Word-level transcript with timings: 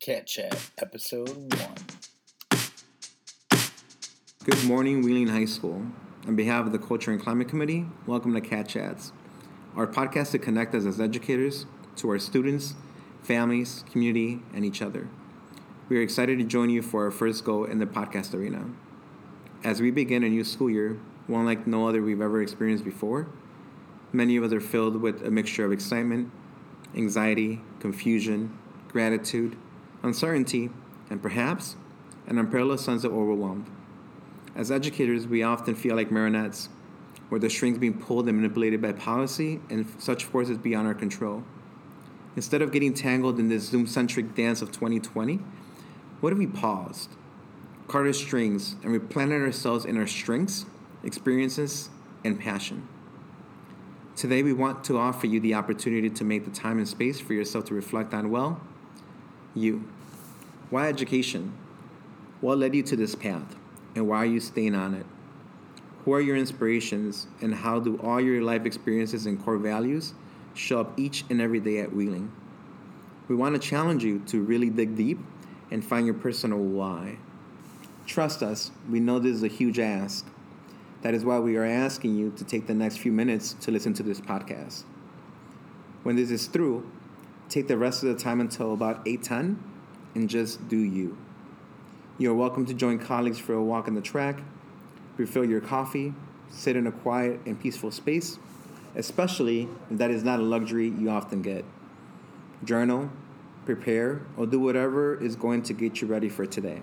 Cat 0.00 0.26
Chat, 0.26 0.70
Episode 0.78 1.28
1. 1.28 2.60
Good 4.44 4.64
morning, 4.64 5.02
Wheeling 5.02 5.28
High 5.28 5.44
School. 5.44 5.88
On 6.26 6.34
behalf 6.34 6.64
of 6.64 6.72
the 6.72 6.78
Culture 6.78 7.10
and 7.10 7.20
Climate 7.20 7.48
Committee, 7.48 7.84
welcome 8.06 8.32
to 8.32 8.40
Cat 8.40 8.66
Chats, 8.66 9.12
our 9.76 9.86
podcast 9.86 10.30
to 10.30 10.38
connect 10.38 10.74
us 10.74 10.86
as 10.86 11.02
educators 11.02 11.66
to 11.96 12.08
our 12.08 12.18
students, 12.18 12.76
families, 13.22 13.84
community, 13.92 14.40
and 14.54 14.64
each 14.64 14.80
other. 14.80 15.06
We 15.90 15.98
are 15.98 16.02
excited 16.02 16.38
to 16.38 16.44
join 16.44 16.70
you 16.70 16.80
for 16.80 17.04
our 17.04 17.10
first 17.10 17.44
go 17.44 17.64
in 17.64 17.78
the 17.78 17.84
podcast 17.84 18.32
arena. 18.32 18.70
As 19.62 19.82
we 19.82 19.90
begin 19.90 20.24
a 20.24 20.30
new 20.30 20.44
school 20.44 20.70
year, 20.70 20.98
one 21.26 21.44
like 21.44 21.66
no 21.66 21.86
other 21.86 22.00
we've 22.00 22.22
ever 22.22 22.40
experienced 22.40 22.86
before, 22.86 23.28
many 24.14 24.38
of 24.38 24.44
us 24.44 24.52
are 24.54 24.62
filled 24.62 25.02
with 25.02 25.22
a 25.22 25.30
mixture 25.30 25.66
of 25.66 25.72
excitement, 25.72 26.32
anxiety, 26.96 27.60
confusion, 27.80 28.58
gratitude, 28.88 29.58
uncertainty, 30.02 30.70
and 31.08 31.22
perhaps 31.22 31.76
an 32.26 32.38
unparalleled 32.38 32.80
sense 32.80 33.04
of 33.04 33.12
overwhelm. 33.12 33.66
As 34.54 34.70
educators, 34.70 35.26
we 35.26 35.42
often 35.42 35.74
feel 35.74 35.96
like 35.96 36.10
marionettes, 36.10 36.68
where 37.28 37.38
the 37.38 37.50
strings 37.50 37.78
being 37.78 37.98
pulled 37.98 38.28
and 38.28 38.36
manipulated 38.36 38.82
by 38.82 38.92
policy 38.92 39.60
and 39.70 39.86
such 39.98 40.24
forces 40.24 40.58
beyond 40.58 40.86
our 40.86 40.94
control. 40.94 41.44
Instead 42.36 42.62
of 42.62 42.72
getting 42.72 42.94
tangled 42.94 43.38
in 43.38 43.48
this 43.48 43.64
Zoom 43.64 43.86
centric 43.86 44.34
dance 44.34 44.62
of 44.62 44.70
2020, 44.72 45.40
what 46.20 46.32
if 46.32 46.38
we 46.38 46.46
paused, 46.46 47.10
cut 47.88 47.98
our 47.98 48.12
strings, 48.12 48.76
and 48.82 48.92
replanted 48.92 49.42
ourselves 49.42 49.84
in 49.84 49.96
our 49.96 50.06
strengths, 50.06 50.66
experiences, 51.02 51.90
and 52.24 52.38
passion? 52.38 52.86
Today, 54.16 54.42
we 54.42 54.52
want 54.52 54.84
to 54.84 54.98
offer 54.98 55.26
you 55.26 55.40
the 55.40 55.54
opportunity 55.54 56.10
to 56.10 56.24
make 56.24 56.44
the 56.44 56.50
time 56.50 56.78
and 56.78 56.86
space 56.86 57.18
for 57.18 57.32
yourself 57.32 57.64
to 57.66 57.74
reflect 57.74 58.12
on, 58.12 58.30
well, 58.30 58.60
you. 59.54 59.84
Why 60.70 60.88
education? 60.88 61.52
What 62.40 62.58
led 62.58 62.74
you 62.74 62.82
to 62.84 62.96
this 62.96 63.14
path? 63.14 63.56
And 63.94 64.08
why 64.08 64.18
are 64.18 64.26
you 64.26 64.40
staying 64.40 64.74
on 64.74 64.94
it? 64.94 65.06
Who 66.04 66.12
are 66.14 66.20
your 66.20 66.36
inspirations? 66.36 67.26
And 67.40 67.54
how 67.54 67.80
do 67.80 67.98
all 67.98 68.20
your 68.20 68.42
life 68.42 68.64
experiences 68.64 69.26
and 69.26 69.42
core 69.42 69.58
values 69.58 70.14
show 70.54 70.80
up 70.80 70.98
each 70.98 71.24
and 71.28 71.40
every 71.40 71.60
day 71.60 71.78
at 71.78 71.92
Wheeling? 71.92 72.32
We 73.28 73.36
want 73.36 73.54
to 73.54 73.60
challenge 73.60 74.04
you 74.04 74.20
to 74.26 74.42
really 74.42 74.70
dig 74.70 74.96
deep 74.96 75.18
and 75.70 75.84
find 75.84 76.06
your 76.06 76.14
personal 76.14 76.58
why. 76.58 77.18
Trust 78.06 78.42
us, 78.42 78.70
we 78.88 78.98
know 78.98 79.18
this 79.18 79.36
is 79.36 79.42
a 79.42 79.48
huge 79.48 79.78
ask. 79.78 80.26
That 81.02 81.14
is 81.14 81.24
why 81.24 81.38
we 81.38 81.56
are 81.56 81.64
asking 81.64 82.16
you 82.16 82.30
to 82.36 82.44
take 82.44 82.66
the 82.66 82.74
next 82.74 82.98
few 82.98 83.12
minutes 83.12 83.54
to 83.60 83.70
listen 83.70 83.94
to 83.94 84.02
this 84.02 84.20
podcast. 84.20 84.82
When 86.02 86.16
this 86.16 86.30
is 86.30 86.46
through, 86.46 86.90
take 87.50 87.66
the 87.66 87.76
rest 87.76 88.04
of 88.04 88.08
the 88.08 88.14
time 88.14 88.40
until 88.40 88.72
about 88.72 89.04
8:10 89.04 89.58
and 90.14 90.30
just 90.30 90.68
do 90.68 90.78
you. 90.78 91.18
You 92.16 92.30
are 92.30 92.34
welcome 92.34 92.64
to 92.66 92.74
join 92.74 92.98
colleagues 92.98 93.38
for 93.38 93.54
a 93.54 93.62
walk 93.62 93.88
on 93.88 93.94
the 93.94 94.00
track, 94.00 94.40
refill 95.16 95.44
your 95.44 95.60
coffee, 95.60 96.14
sit 96.48 96.76
in 96.76 96.86
a 96.86 96.92
quiet 96.92 97.40
and 97.44 97.58
peaceful 97.58 97.90
space, 97.90 98.38
especially 98.94 99.68
if 99.90 99.98
that 99.98 100.10
is 100.10 100.22
not 100.22 100.38
a 100.38 100.42
luxury 100.42 100.88
you 100.88 101.10
often 101.10 101.42
get. 101.42 101.64
Journal, 102.62 103.10
prepare, 103.64 104.22
or 104.36 104.46
do 104.46 104.60
whatever 104.60 105.20
is 105.20 105.34
going 105.34 105.62
to 105.62 105.72
get 105.72 106.00
you 106.00 106.06
ready 106.06 106.28
for 106.28 106.46
today. 106.46 106.82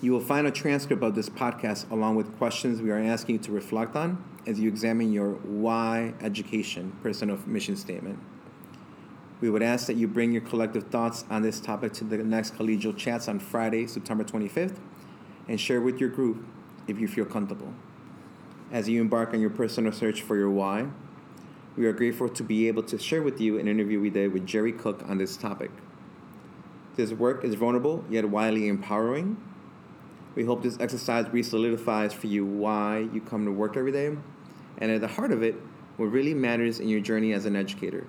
You 0.00 0.12
will 0.12 0.20
find 0.20 0.46
a 0.46 0.50
transcript 0.52 1.02
of 1.02 1.14
this 1.14 1.28
podcast 1.28 1.90
along 1.90 2.14
with 2.16 2.36
questions 2.38 2.82
we 2.82 2.90
are 2.90 2.98
asking 2.98 3.36
you 3.36 3.40
to 3.42 3.52
reflect 3.52 3.96
on 3.96 4.22
as 4.46 4.60
you 4.60 4.68
examine 4.68 5.12
your 5.12 5.30
why 5.30 6.14
education 6.20 6.92
personal 7.02 7.38
mission 7.46 7.74
statement. 7.74 8.20
We 9.40 9.50
would 9.50 9.62
ask 9.62 9.86
that 9.86 9.96
you 9.96 10.08
bring 10.08 10.32
your 10.32 10.40
collective 10.40 10.84
thoughts 10.84 11.26
on 11.28 11.42
this 11.42 11.60
topic 11.60 11.92
to 11.94 12.04
the 12.04 12.18
next 12.18 12.56
collegial 12.56 12.96
chats 12.96 13.28
on 13.28 13.38
Friday, 13.38 13.86
September 13.86 14.24
25th, 14.24 14.78
and 15.46 15.60
share 15.60 15.80
with 15.80 16.00
your 16.00 16.08
group 16.08 16.44
if 16.88 16.98
you 16.98 17.06
feel 17.06 17.26
comfortable. 17.26 17.74
As 18.72 18.88
you 18.88 19.00
embark 19.00 19.34
on 19.34 19.40
your 19.40 19.50
personal 19.50 19.92
search 19.92 20.22
for 20.22 20.36
your 20.36 20.50
why, 20.50 20.86
we 21.76 21.84
are 21.84 21.92
grateful 21.92 22.30
to 22.30 22.42
be 22.42 22.66
able 22.66 22.82
to 22.84 22.98
share 22.98 23.22
with 23.22 23.38
you 23.38 23.58
an 23.58 23.68
interview 23.68 24.00
we 24.00 24.08
did 24.08 24.32
with 24.32 24.46
Jerry 24.46 24.72
Cook 24.72 25.04
on 25.06 25.18
this 25.18 25.36
topic. 25.36 25.70
This 26.96 27.12
work 27.12 27.44
is 27.44 27.54
vulnerable 27.54 28.04
yet 28.08 28.30
widely 28.30 28.68
empowering. 28.68 29.36
We 30.34 30.44
hope 30.44 30.62
this 30.62 30.78
exercise 30.80 31.26
re 31.30 31.42
solidifies 31.42 32.14
for 32.14 32.26
you 32.26 32.46
why 32.46 33.08
you 33.12 33.20
come 33.20 33.44
to 33.44 33.52
work 33.52 33.76
every 33.76 33.92
day, 33.92 34.16
and 34.78 34.90
at 34.90 35.02
the 35.02 35.08
heart 35.08 35.30
of 35.30 35.42
it, 35.42 35.56
what 35.98 36.06
really 36.06 36.32
matters 36.32 36.80
in 36.80 36.88
your 36.88 37.00
journey 37.00 37.34
as 37.34 37.44
an 37.44 37.54
educator. 37.54 38.06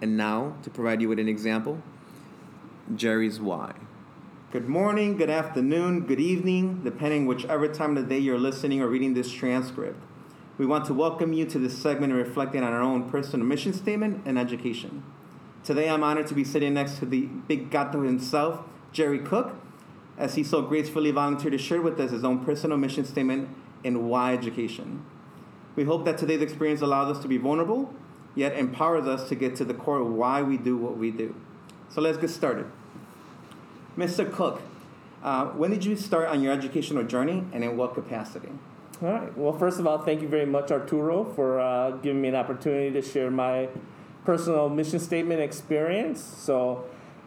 And 0.00 0.16
now, 0.16 0.56
to 0.62 0.70
provide 0.70 1.00
you 1.00 1.08
with 1.08 1.18
an 1.18 1.28
example, 1.28 1.80
Jerry's 2.94 3.40
why. 3.40 3.74
Good 4.50 4.68
morning, 4.68 5.16
good 5.16 5.30
afternoon, 5.30 6.06
good 6.06 6.20
evening, 6.20 6.82
depending 6.84 7.26
whichever 7.26 7.68
time 7.68 7.96
of 7.96 8.02
the 8.02 8.08
day 8.08 8.18
you're 8.18 8.38
listening 8.38 8.80
or 8.80 8.88
reading 8.88 9.14
this 9.14 9.30
transcript. 9.30 10.00
We 10.58 10.66
want 10.66 10.84
to 10.86 10.94
welcome 10.94 11.32
you 11.32 11.46
to 11.46 11.58
this 11.58 11.76
segment 11.76 12.12
reflecting 12.12 12.62
on 12.62 12.72
our 12.72 12.82
own 12.82 13.08
personal 13.08 13.46
mission 13.46 13.72
statement 13.72 14.22
and 14.24 14.38
education. 14.38 15.02
Today, 15.62 15.88
I'm 15.88 16.04
honored 16.04 16.26
to 16.28 16.34
be 16.34 16.44
sitting 16.44 16.74
next 16.74 16.98
to 16.98 17.06
the 17.06 17.22
big 17.22 17.70
gato 17.70 18.02
himself, 18.02 18.60
Jerry 18.92 19.18
Cook, 19.20 19.56
as 20.18 20.34
he 20.34 20.44
so 20.44 20.62
gracefully 20.62 21.10
volunteered 21.10 21.52
to 21.52 21.58
share 21.58 21.80
with 21.80 21.98
us 21.98 22.10
his 22.10 22.24
own 22.24 22.44
personal 22.44 22.76
mission 22.76 23.04
statement 23.04 23.48
and 23.84 24.08
why 24.08 24.34
education. 24.34 25.04
We 25.76 25.84
hope 25.84 26.04
that 26.04 26.18
today's 26.18 26.42
experience 26.42 26.80
allows 26.80 27.16
us 27.16 27.22
to 27.22 27.28
be 27.28 27.38
vulnerable 27.38 27.92
yet 28.34 28.56
empowers 28.56 29.06
us 29.06 29.28
to 29.28 29.34
get 29.34 29.56
to 29.56 29.64
the 29.64 29.74
core 29.74 30.00
of 30.00 30.10
why 30.10 30.42
we 30.42 30.56
do 30.56 30.76
what 30.76 30.96
we 30.96 31.10
do. 31.10 31.34
So 31.90 32.00
let's 32.00 32.18
get 32.18 32.30
started. 32.30 32.66
Mr. 33.96 34.30
Cook, 34.30 34.60
uh, 35.22 35.46
when 35.46 35.70
did 35.70 35.84
you 35.84 35.96
start 35.96 36.28
on 36.28 36.42
your 36.42 36.52
educational 36.52 37.04
journey 37.04 37.44
and 37.52 37.62
in 37.62 37.76
what 37.76 37.94
capacity? 37.94 38.48
All 39.02 39.08
right. 39.08 39.36
Well, 39.36 39.52
first 39.52 39.78
of 39.78 39.86
all, 39.86 39.98
thank 39.98 40.22
you 40.22 40.28
very 40.28 40.46
much, 40.46 40.70
Arturo, 40.70 41.24
for 41.24 41.60
uh, 41.60 41.92
giving 41.92 42.22
me 42.22 42.28
an 42.28 42.34
opportunity 42.34 42.90
to 42.92 43.02
share 43.02 43.30
my 43.30 43.68
personal 44.24 44.68
mission 44.68 44.98
statement 44.98 45.40
experience. 45.40 46.20
So, 46.20 46.84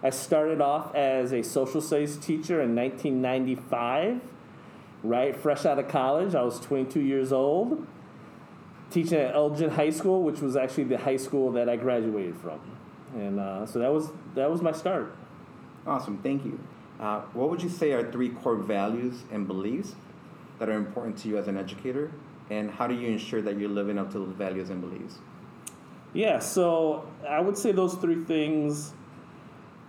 I 0.00 0.10
started 0.10 0.60
off 0.60 0.94
as 0.94 1.32
a 1.32 1.42
social 1.42 1.80
studies 1.80 2.16
teacher 2.16 2.62
in 2.62 2.76
1995, 2.76 4.20
right 5.02 5.34
fresh 5.34 5.66
out 5.66 5.80
of 5.80 5.88
college. 5.88 6.36
I 6.36 6.42
was 6.42 6.60
22 6.60 7.00
years 7.00 7.32
old 7.32 7.84
teaching 8.90 9.18
at 9.18 9.34
Elgin 9.34 9.70
High 9.70 9.90
School, 9.90 10.22
which 10.22 10.40
was 10.40 10.56
actually 10.56 10.84
the 10.84 10.98
high 10.98 11.16
school 11.16 11.52
that 11.52 11.68
I 11.68 11.76
graduated 11.76 12.36
from, 12.36 12.60
and 13.14 13.38
uh, 13.40 13.66
so 13.66 13.78
that 13.78 13.92
was 13.92 14.10
that 14.34 14.50
was 14.50 14.62
my 14.62 14.72
start. 14.72 15.14
Awesome, 15.86 16.18
thank 16.18 16.44
you. 16.44 16.58
Uh, 17.00 17.20
what 17.32 17.48
would 17.50 17.62
you 17.62 17.68
say 17.68 17.92
are 17.92 18.10
three 18.10 18.30
core 18.30 18.56
values 18.56 19.22
and 19.30 19.46
beliefs 19.46 19.94
that 20.58 20.68
are 20.68 20.76
important 20.76 21.16
to 21.18 21.28
you 21.28 21.38
as 21.38 21.48
an 21.48 21.56
educator, 21.56 22.10
and 22.50 22.70
how 22.70 22.86
do 22.86 22.94
you 22.94 23.08
ensure 23.08 23.40
that 23.42 23.58
you're 23.58 23.68
living 23.68 23.98
up 23.98 24.10
to 24.12 24.18
those 24.18 24.34
values 24.34 24.70
and 24.70 24.80
beliefs? 24.80 25.18
Yeah, 26.12 26.38
so 26.38 27.06
I 27.28 27.40
would 27.40 27.56
say 27.56 27.72
those 27.72 27.94
three 27.94 28.24
things 28.24 28.92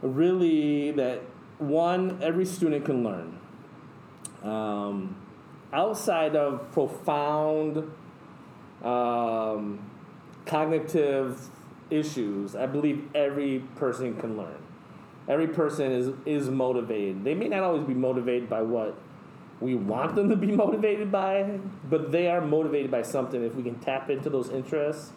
really 0.01 0.91
that 0.91 1.21
one 1.57 2.19
every 2.21 2.45
student 2.45 2.85
can 2.85 3.03
learn. 3.03 3.39
Um, 4.43 5.15
outside 5.73 6.35
of 6.35 6.71
profound 6.71 7.91
um, 8.83 9.79
cognitive 10.45 11.49
issues, 11.89 12.55
I 12.55 12.65
believe 12.65 13.07
every 13.15 13.59
person 13.75 14.15
can 14.19 14.37
learn. 14.37 14.57
Every 15.27 15.47
person 15.47 15.91
is 15.91 16.11
is 16.25 16.49
motivated. 16.49 17.23
They 17.23 17.35
may 17.35 17.47
not 17.47 17.63
always 17.63 17.83
be 17.83 17.93
motivated 17.93 18.49
by 18.49 18.61
what 18.61 18.97
we 19.59 19.75
want 19.75 20.15
them 20.15 20.29
to 20.29 20.35
be 20.35 20.47
motivated 20.65 21.11
by, 21.11 21.59
but 21.89 22.11
they 22.11 22.29
are 22.29 22.41
motivated 22.41 22.89
by 22.89 23.03
something. 23.03 23.43
If 23.43 23.55
we 23.55 23.63
can 23.63 23.75
tap 23.79 24.09
into 24.09 24.29
those 24.29 24.49
interests, 24.49 25.11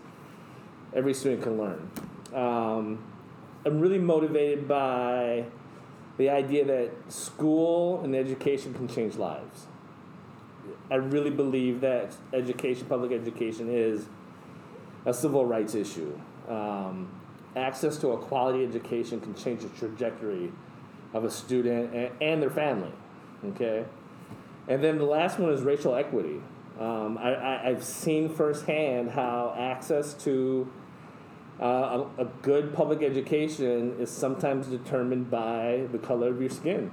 every 0.94 1.14
student 1.14 1.42
can 1.42 1.58
learn. 1.58 1.90
Um, 2.34 3.04
I'm 3.64 3.80
really 3.80 3.98
motivated 3.98 4.66
by 4.66 5.44
the 6.18 6.30
idea 6.30 6.64
that 6.64 6.90
school 7.12 8.02
and 8.02 8.14
education 8.14 8.74
can 8.74 8.88
change 8.88 9.16
lives. 9.16 9.66
I 10.90 10.96
really 10.96 11.30
believe 11.30 11.80
that 11.80 12.14
education, 12.32 12.86
public 12.86 13.12
education, 13.12 13.68
is 13.70 14.06
a 15.04 15.12
civil 15.12 15.46
rights 15.46 15.74
issue. 15.74 16.18
Um, 16.48 17.08
access 17.56 17.96
to 17.98 18.08
a 18.10 18.18
quality 18.18 18.64
education 18.64 19.20
can 19.20 19.34
change 19.34 19.62
the 19.62 19.68
trajectory 19.70 20.52
of 21.12 21.24
a 21.24 21.30
student 21.30 21.94
and, 21.94 22.10
and 22.20 22.42
their 22.42 22.50
family. 22.50 22.92
Okay, 23.44 23.84
and 24.68 24.82
then 24.82 24.98
the 24.98 25.04
last 25.04 25.38
one 25.38 25.52
is 25.52 25.62
racial 25.62 25.94
equity. 25.94 26.40
Um, 26.80 27.18
I, 27.18 27.60
have 27.64 27.84
seen 27.84 28.28
firsthand 28.28 29.10
how 29.10 29.54
access 29.58 30.14
to 30.24 30.70
uh, 31.60 32.06
a, 32.18 32.22
a, 32.22 32.24
good 32.40 32.74
public 32.74 33.02
education 33.02 33.94
is 34.00 34.10
sometimes 34.10 34.66
determined 34.66 35.30
by 35.30 35.86
the 35.92 35.98
color 35.98 36.28
of 36.28 36.40
your 36.40 36.50
skin, 36.50 36.90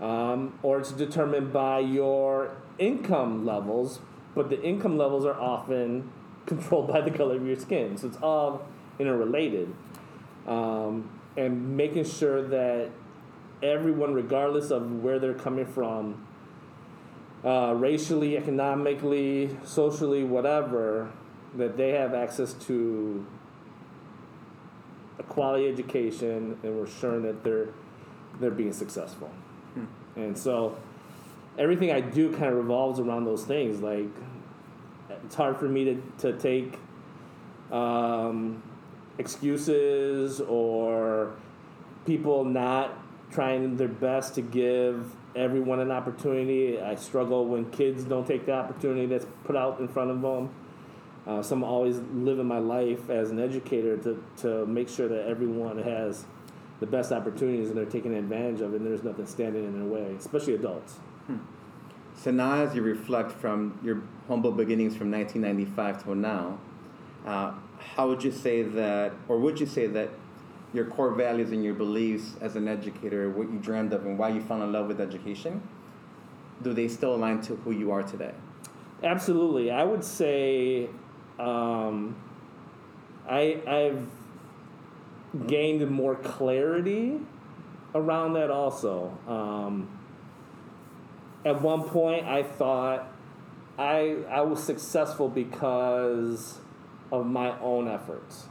um, 0.00 0.58
or 0.62 0.78
it's 0.78 0.92
determined 0.92 1.52
by 1.52 1.80
your 1.80 2.56
income 2.78 3.44
levels, 3.44 4.00
but 4.34 4.50
the 4.50 4.62
income 4.62 4.96
levels 4.96 5.24
are 5.24 5.38
often 5.38 6.10
controlled 6.46 6.88
by 6.88 7.00
the 7.00 7.10
color 7.10 7.36
of 7.36 7.46
your 7.46 7.56
skin. 7.56 7.96
So 7.96 8.06
it's 8.08 8.16
all 8.22 8.66
interrelated. 8.98 9.74
Um, 10.46 11.10
and 11.36 11.76
making 11.76 12.04
sure 12.04 12.42
that 12.42 12.90
everyone, 13.62 14.14
regardless 14.14 14.70
of 14.70 15.02
where 15.02 15.18
they're 15.18 15.34
coming 15.34 15.66
from, 15.66 16.26
uh, 17.44 17.74
racially, 17.76 18.36
economically, 18.36 19.56
socially, 19.64 20.24
whatever, 20.24 21.12
that 21.56 21.76
they 21.76 21.90
have 21.90 22.14
access 22.14 22.52
to 22.54 23.24
a 25.18 25.22
quality 25.22 25.68
education, 25.68 26.58
and 26.62 26.76
we're 26.76 26.86
sure 26.86 27.20
that 27.20 27.44
they're 27.44 27.68
they're 28.40 28.50
being 28.50 28.72
successful. 28.72 29.30
And 30.16 30.36
so 30.36 30.76
everything 31.58 31.90
I 31.90 32.00
do 32.00 32.30
kind 32.30 32.46
of 32.46 32.54
revolves 32.54 33.00
around 33.00 33.24
those 33.24 33.44
things. 33.44 33.80
Like 33.80 34.08
it's 35.24 35.34
hard 35.34 35.56
for 35.58 35.68
me 35.68 35.84
to 35.84 36.02
to 36.18 36.38
take 36.38 36.78
um, 37.70 38.62
excuses 39.18 40.40
or 40.40 41.32
people 42.06 42.44
not 42.44 42.96
trying 43.30 43.76
their 43.76 43.88
best 43.88 44.34
to 44.36 44.42
give 44.42 45.14
everyone 45.36 45.80
an 45.80 45.90
opportunity. 45.90 46.80
I 46.80 46.94
struggle 46.94 47.46
when 47.46 47.70
kids 47.70 48.04
don't 48.04 48.26
take 48.26 48.46
the 48.46 48.52
opportunity 48.52 49.06
that's 49.06 49.26
put 49.44 49.56
out 49.56 49.80
in 49.80 49.88
front 49.88 50.10
of 50.10 50.22
them. 50.22 50.50
Uh, 51.26 51.42
so 51.42 51.54
I'm 51.54 51.64
always 51.64 51.98
living 52.14 52.46
my 52.46 52.58
life 52.58 53.10
as 53.10 53.30
an 53.30 53.38
educator 53.38 53.98
to, 53.98 54.24
to 54.38 54.64
make 54.64 54.88
sure 54.88 55.08
that 55.08 55.26
everyone 55.26 55.76
has 55.82 56.24
the 56.80 56.86
best 56.86 57.12
opportunities 57.12 57.68
and 57.68 57.76
they're 57.76 57.84
taking 57.84 58.14
advantage 58.14 58.60
of 58.60 58.72
it 58.72 58.76
and 58.80 58.86
there's 58.86 59.02
nothing 59.02 59.26
standing 59.26 59.64
in 59.64 59.78
their 59.78 59.88
way, 59.88 60.14
especially 60.18 60.54
adults. 60.54 60.98
So 62.16 62.32
now, 62.32 62.54
as 62.54 62.74
you 62.74 62.82
reflect 62.82 63.30
from 63.30 63.78
your 63.82 64.02
humble 64.26 64.50
beginnings 64.50 64.96
from 64.96 65.10
1995 65.10 66.04
till 66.04 66.14
now, 66.16 66.58
uh, 67.24 67.52
how 67.94 68.08
would 68.08 68.24
you 68.24 68.32
say 68.32 68.62
that, 68.62 69.12
or 69.28 69.38
would 69.38 69.60
you 69.60 69.66
say 69.66 69.86
that 69.86 70.10
your 70.72 70.86
core 70.86 71.12
values 71.12 71.52
and 71.52 71.62
your 71.62 71.74
beliefs 71.74 72.34
as 72.40 72.56
an 72.56 72.66
educator, 72.66 73.30
what 73.30 73.50
you 73.50 73.58
dreamed 73.58 73.92
of, 73.92 74.04
and 74.04 74.18
why 74.18 74.30
you 74.30 74.40
fell 74.40 74.62
in 74.62 74.72
love 74.72 74.88
with 74.88 75.00
education, 75.00 75.62
do 76.62 76.72
they 76.72 76.88
still 76.88 77.14
align 77.14 77.40
to 77.42 77.54
who 77.56 77.70
you 77.70 77.92
are 77.92 78.02
today? 78.02 78.32
Absolutely. 79.02 79.70
I 79.70 79.84
would 79.84 80.02
say 80.02 80.88
um, 81.38 82.16
I, 83.28 83.60
I've 83.66 84.06
gained 85.46 85.88
more 85.90 86.16
clarity 86.16 87.20
around 87.94 88.34
that 88.34 88.50
also. 88.50 89.16
Um, 89.26 89.88
at 91.44 91.60
one 91.60 91.84
point, 91.84 92.26
I 92.26 92.42
thought 92.42 93.10
I, 93.78 94.16
I 94.28 94.40
was 94.40 94.62
successful 94.62 95.28
because 95.28 96.58
of 97.10 97.26
my 97.26 97.58
own 97.60 97.88
efforts 97.88 98.46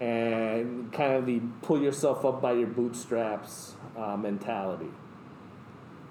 and 0.00 0.90
kind 0.92 1.12
of 1.12 1.26
the 1.26 1.40
pull 1.62 1.80
yourself 1.80 2.24
up 2.24 2.40
by 2.40 2.52
your 2.52 2.66
bootstraps 2.66 3.74
uh, 3.96 4.16
mentality. 4.16 4.88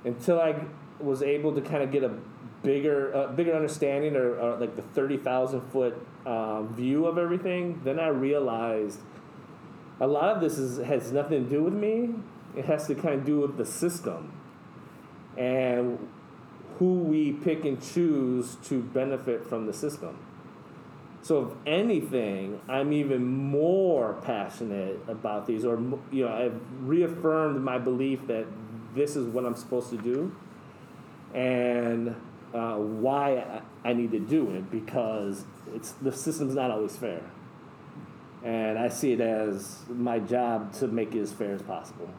Until 0.06 0.39
I 0.39 0.56
was 1.00 1.24
able 1.24 1.53
to 1.56 1.62
kind 1.62 1.83
of 1.83 1.91
get 1.91 2.03
a 2.03 2.13
bigger 2.62 3.15
uh, 3.15 3.27
bigger 3.27 3.53
understanding 3.53 4.15
or, 4.15 4.38
or 4.38 4.57
like 4.57 4.75
the 4.75 4.81
30,000 4.81 5.62
foot 5.71 6.06
uh, 6.25 6.62
view 6.63 7.07
of 7.07 7.18
everything, 7.18 7.81
then 7.83 8.00
I 8.00 8.07
realized 8.09 9.00
a 10.00 10.07
lot 10.07 10.36
of 10.36 10.42
this 10.42 10.57
is, 10.57 10.86
has 10.86 11.12
nothing 11.12 11.46
to 11.46 11.50
do 11.50 11.63
with 11.63 11.74
me. 11.74 12.10
It 12.56 12.66
has 12.66 12.88
to 12.88 12.96
kind 12.96 13.16
of 13.16 13.25
do 13.25 13.40
with 13.40 13.57
the 13.57 13.66
system 13.66 14.34
and 15.38 16.07
who 16.78 16.96
we 16.96 17.34
pick 17.34 17.66
and 17.66 17.81
choose 17.81 18.56
to 18.66 18.81
benefit 18.81 19.46
from 19.48 19.66
the 19.66 19.74
system. 19.74 20.18
So, 21.22 21.48
if 21.48 21.51
anything, 21.68 22.62
I'm 22.69 22.94
even 22.94 23.25
more 23.25 24.13
passionate 24.24 25.00
about 25.07 25.46
these, 25.48 25.66
or 25.66 25.75
you 26.12 26.25
know, 26.25 26.34
I've 26.34 26.60
reaffirmed 26.81 27.62
my 27.62 27.78
belief 27.78 28.25
that 28.28 28.46
this 28.96 29.18
is 29.18 29.28
what 29.28 29.46
I'm 29.46 29.56
supposed 29.56 29.90
to 29.90 29.98
do, 29.98 30.34
and 31.34 32.16
uh, 32.54 32.75
why 32.75 33.62
I, 33.84 33.94
need 33.94 34.12
to 34.12 34.19
do 34.19 34.50
it 34.51 34.72
because 34.72 35.44
it's 35.74 35.92
the 35.94 36.12
system's 36.12 36.56
not 36.56 36.72
always 36.72 36.96
fair, 36.96 37.22
and 38.44 38.77
I 38.77 38.89
see 38.89 39.13
it 39.13 39.21
as 39.21 39.80
my 39.89 40.19
job 40.19 40.74
to 40.75 40.88
make 40.88 41.13
it 41.15 41.21
as 41.21 41.31
fair 41.31 41.53
as 41.53 41.62
possible. 41.62 42.09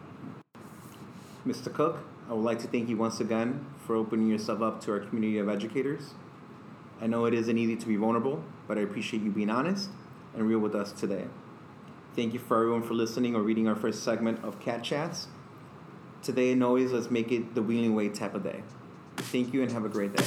Mr. 1.47 1.73
Cook, 1.73 1.99
I 2.29 2.35
would 2.35 2.45
like 2.45 2.59
to 2.61 2.69
thank 2.69 2.89
you 2.89 2.97
once 2.97 3.21
again 3.21 3.67
for 3.87 3.97
opening 3.97 4.29
yourself 4.29 4.61
up 4.61 4.81
to 4.83 4.93
our 4.93 5.01
community 5.01 5.39
of 5.39 5.49
educators. 5.49 6.15
I 7.01 7.07
know 7.07 7.25
it 7.25 7.33
isn't 7.33 7.57
easy 7.57 7.77
to 7.77 7.87
be 7.87 7.97
vulnerable, 7.97 8.45
but 8.69 8.77
I 8.77 8.83
appreciate 8.83 9.23
you 9.23 9.31
being 9.31 9.51
honest 9.51 9.89
and 10.35 10.47
real 10.47 10.59
with 10.59 10.75
us 10.75 10.93
today. 10.93 11.25
Thank 12.15 12.35
you 12.35 12.39
for 12.39 12.59
everyone 12.59 12.83
for 12.83 12.95
listening 12.95 13.35
or 13.35 13.41
reading 13.41 13.67
our 13.69 13.77
first 13.77 14.03
segment 14.03 14.45
of 14.45 14.61
Cat 14.61 14.83
Chats. 14.83 15.29
Today 16.23 16.53
and 16.53 16.63
always, 16.63 16.93
let's 16.93 17.11
make 17.11 17.33
it 17.33 17.55
the 17.55 17.63
Wheeling 17.63 17.95
Way 17.95 18.11
type 18.11 18.35
of 18.35 18.43
day. 18.43 18.63
Thank 19.17 19.55
you 19.55 19.63
and 19.63 19.73
have 19.73 19.85
a 19.85 19.89
great 19.89 20.15
day. 20.15 20.25